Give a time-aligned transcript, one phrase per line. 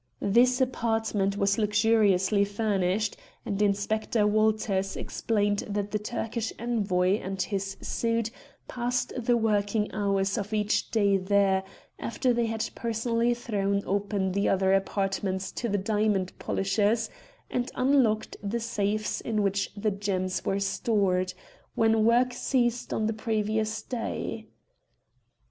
[0.19, 7.77] This apartment was luxuriously furnished, and Inspector Walters explained that the Turkish Envoy and his
[7.81, 8.31] suite
[8.67, 11.63] passed the working hours of each day there
[11.99, 17.11] after they had personally thrown open the other apartments to the diamond polishers
[17.51, 21.31] and unlocked the safes in which the gems were stored,
[21.75, 24.47] when work ceased on the previous day.